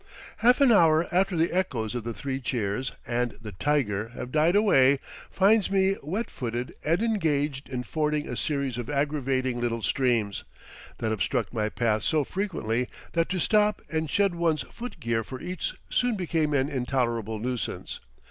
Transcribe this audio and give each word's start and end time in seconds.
Half 0.37 0.61
an 0.61 0.71
hour 0.71 1.07
after 1.11 1.37
the 1.37 1.51
echoes 1.51 1.93
of 1.93 2.03
the 2.03 2.11
three 2.15 2.39
cheers 2.41 2.91
and 3.05 3.35
the 3.39 3.51
"tiger" 3.51 4.07
have 4.15 4.31
died 4.31 4.55
away 4.55 4.97
finds 5.29 5.69
me 5.69 5.95
wet 6.01 6.31
footed 6.31 6.73
and 6.83 7.03
engaged 7.03 7.69
in 7.69 7.83
fording 7.83 8.27
a 8.27 8.35
series 8.35 8.79
of 8.79 8.89
aggravating 8.89 9.61
little 9.61 9.83
streams, 9.83 10.43
that 10.97 11.11
obstruct 11.11 11.53
my 11.53 11.69
path 11.69 12.01
so 12.01 12.23
frequently 12.23 12.89
that 13.11 13.29
to 13.29 13.37
stop 13.37 13.79
and 13.91 14.09
shed 14.09 14.33
one's 14.33 14.63
foot 14.63 14.99
gear 14.99 15.23
for 15.23 15.39
each 15.39 15.75
soon 15.91 16.15
becomes 16.15 16.55
an 16.57 16.67
intolerable 16.67 17.37
nuisance. 17.37 17.99